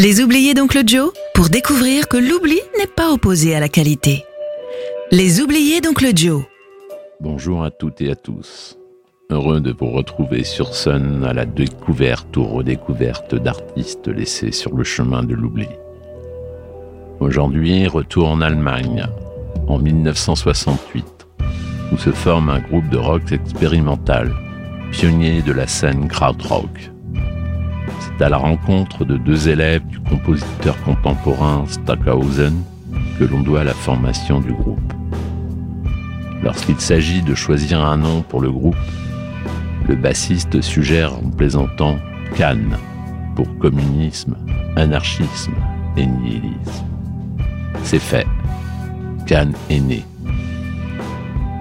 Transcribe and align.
Les 0.00 0.20
oubliés 0.20 0.54
d'Oncle 0.54 0.84
Joe 0.86 1.10
pour 1.34 1.48
découvrir 1.48 2.06
que 2.06 2.16
l'oubli 2.16 2.60
n'est 2.78 2.86
pas 2.86 3.10
opposé 3.10 3.56
à 3.56 3.58
la 3.58 3.68
qualité. 3.68 4.24
Les 5.10 5.40
oubliés 5.40 5.80
d'Oncle 5.80 6.12
Joe. 6.14 6.44
Bonjour 7.20 7.64
à 7.64 7.72
toutes 7.72 8.00
et 8.00 8.12
à 8.12 8.14
tous. 8.14 8.78
Heureux 9.28 9.60
de 9.60 9.74
vous 9.76 9.90
retrouver 9.90 10.44
sur 10.44 10.72
Sun 10.72 11.24
à 11.24 11.32
la 11.32 11.46
découverte 11.46 12.36
ou 12.36 12.44
redécouverte 12.44 13.34
d'artistes 13.34 14.06
laissés 14.06 14.52
sur 14.52 14.72
le 14.76 14.84
chemin 14.84 15.24
de 15.24 15.34
l'oubli. 15.34 15.66
Aujourd'hui, 17.18 17.88
retour 17.88 18.28
en 18.28 18.40
Allemagne, 18.40 19.04
en 19.66 19.80
1968, 19.80 21.26
où 21.92 21.98
se 21.98 22.10
forme 22.10 22.50
un 22.50 22.60
groupe 22.60 22.88
de 22.88 22.98
rock 22.98 23.32
expérimental, 23.32 24.32
pionnier 24.92 25.42
de 25.42 25.50
la 25.50 25.66
scène 25.66 26.06
krautrock. 26.06 26.92
C'est 28.18 28.24
à 28.24 28.28
la 28.30 28.36
rencontre 28.36 29.04
de 29.04 29.16
deux 29.16 29.48
élèves 29.48 29.86
du 29.86 30.00
compositeur 30.00 30.76
contemporain 30.82 31.64
Stockhausen 31.68 32.64
que 33.16 33.22
l'on 33.22 33.42
doit 33.42 33.62
la 33.62 33.74
formation 33.74 34.40
du 34.40 34.52
groupe. 34.52 34.92
Lorsqu'il 36.42 36.80
s'agit 36.80 37.22
de 37.22 37.36
choisir 37.36 37.80
un 37.80 37.96
nom 37.96 38.22
pour 38.22 38.40
le 38.40 38.50
groupe, 38.50 38.74
le 39.86 39.94
bassiste 39.94 40.60
suggère 40.62 41.14
en 41.14 41.30
plaisantant 41.30 41.96
Cannes 42.34 42.76
pour 43.36 43.56
communisme, 43.58 44.36
anarchisme 44.74 45.54
et 45.96 46.06
nihilisme. 46.06 46.86
C'est 47.84 48.00
fait. 48.00 48.26
Cannes 49.26 49.54
est 49.70 49.80
né. 49.80 50.04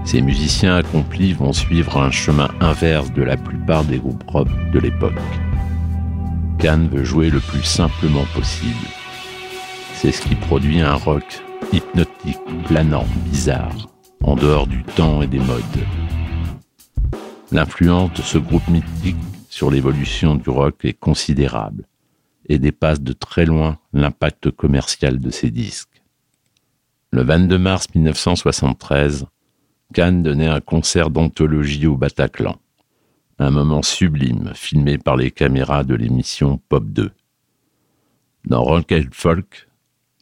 Ces 0.06 0.22
musiciens 0.22 0.78
accomplis 0.78 1.34
vont 1.34 1.54
suivre 1.54 2.02
un 2.02 2.10
chemin 2.10 2.50
inverse 2.62 3.14
de 3.14 3.22
la 3.22 3.38
plupart 3.38 3.84
des 3.84 4.00
groupes 4.00 4.28
rock 4.28 4.48
de 4.74 4.80
l'époque. 4.80 5.14
Cannes 6.60 6.90
veut 6.90 7.04
jouer 7.04 7.30
le 7.30 7.40
plus 7.40 7.64
simplement 7.64 8.26
possible. 8.34 8.88
C'est 9.94 10.12
ce 10.12 10.22
qui 10.22 10.34
produit 10.34 10.82
un 10.82 10.96
rock 10.96 11.44
hypnotique, 11.72 12.40
planant, 12.66 13.06
bizarre, 13.26 13.88
en 14.24 14.36
dehors 14.36 14.66
du 14.66 14.84
temps 14.84 15.22
et 15.22 15.28
des 15.28 15.40
modes. 15.40 15.64
L'influence 17.52 18.12
de 18.14 18.24
ce 18.24 18.40
groupe 18.40 18.68
mythique 18.70 19.16
sur 19.50 19.70
l'évolution 19.70 20.36
du 20.36 20.50
rock 20.50 20.84
est 20.84 20.94
considérable 20.94 21.86
et 22.50 22.58
dépasse 22.58 23.02
de 23.02 23.14
très 23.14 23.46
loin 23.46 23.78
l'impact 23.94 24.50
commercial 24.50 25.20
de 25.20 25.30
ses 25.30 25.52
disques. 25.52 26.02
Le 27.12 27.24
22 27.24 27.58
mars 27.60 27.88
1973, 27.94 29.26
Cannes 29.94 30.24
donnait 30.24 30.48
un 30.48 30.62
concert 30.62 31.12
d'anthologie 31.12 31.88
au 31.88 31.98
Bataclan, 31.98 32.58
un 33.40 33.52
moment 33.52 33.84
sublime 33.84 34.52
filmé 34.56 34.98
par 34.98 35.16
les 35.16 35.32
caméras 35.32 35.84
de 35.84 35.96
l'émission 35.96 36.60
Pop 36.70 36.86
2. 36.86 37.12
Dans 38.46 38.64
Rock 38.64 38.92
and 38.92 39.10
Folk, 39.12 39.68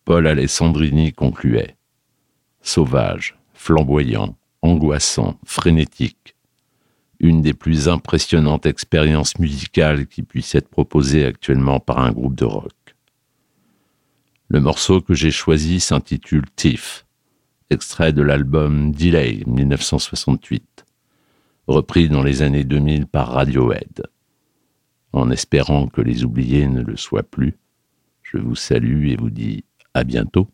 Paul 0.03 0.27
Alessandrini 0.27 1.13
concluait 1.13 1.77
Sauvage, 2.61 3.37
flamboyant, 3.53 4.35
angoissant, 4.61 5.39
frénétique, 5.45 6.35
une 7.19 7.41
des 7.41 7.53
plus 7.53 7.87
impressionnantes 7.87 8.65
expériences 8.65 9.39
musicales 9.39 10.07
qui 10.07 10.21
puissent 10.21 10.55
être 10.55 10.69
proposées 10.69 11.25
actuellement 11.25 11.79
par 11.79 11.99
un 11.99 12.11
groupe 12.11 12.35
de 12.35 12.45
rock. 12.45 12.73
Le 14.49 14.59
morceau 14.59 15.01
que 15.01 15.13
j'ai 15.13 15.31
choisi 15.31 15.79
s'intitule 15.79 16.45
Tiff, 16.55 17.05
extrait 17.69 18.11
de 18.11 18.21
l'album 18.21 18.91
Delay 18.91 19.41
1968, 19.47 20.84
repris 21.67 22.09
dans 22.09 22.23
les 22.23 22.41
années 22.41 22.63
2000 22.63 23.07
par 23.07 23.29
Radiohead. 23.29 24.03
En 25.13 25.29
espérant 25.31 25.87
que 25.87 26.01
les 26.01 26.23
oubliés 26.23 26.67
ne 26.67 26.81
le 26.81 26.97
soient 26.97 27.23
plus, 27.23 27.57
je 28.21 28.37
vous 28.37 28.55
salue 28.55 29.07
et 29.09 29.15
vous 29.15 29.29
dis 29.29 29.63
à 29.93 30.03
bientôt. 30.03 30.47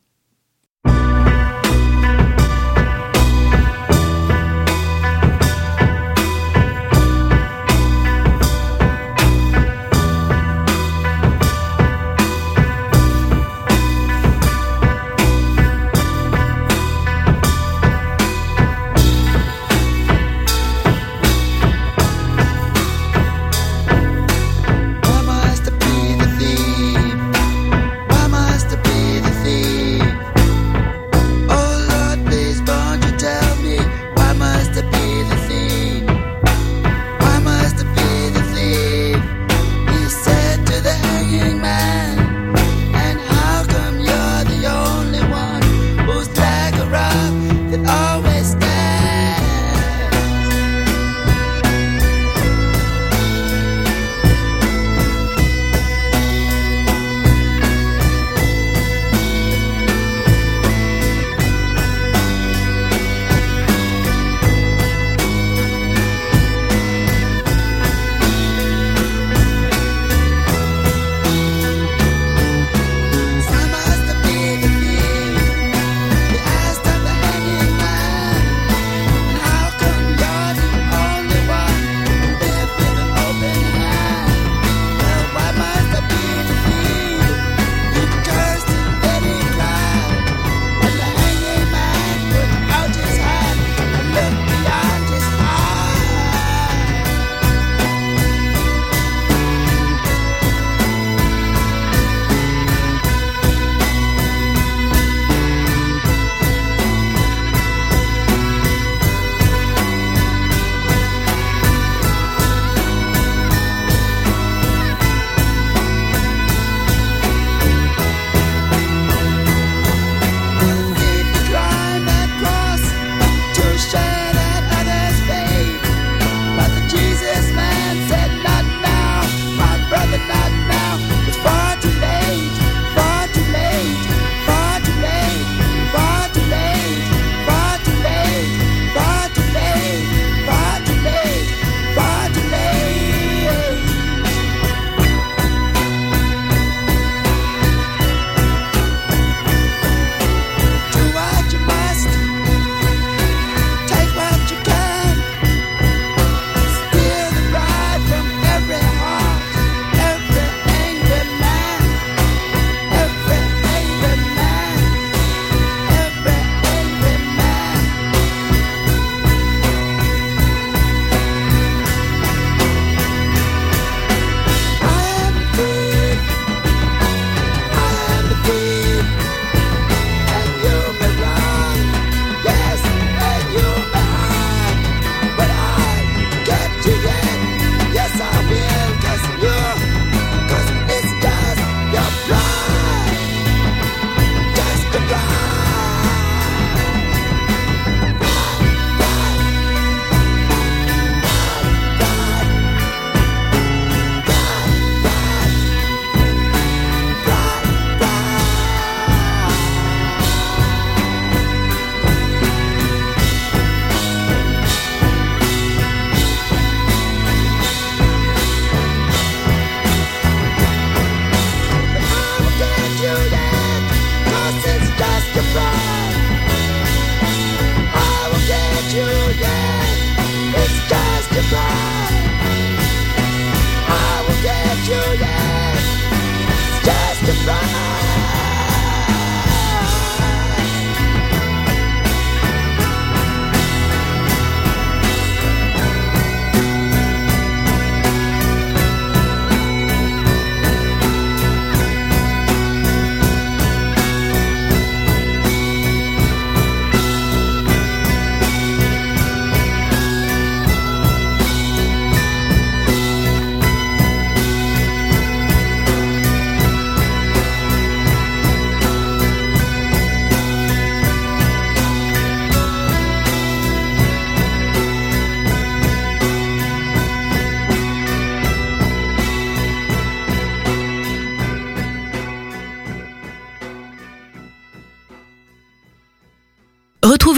Right. 237.44 237.91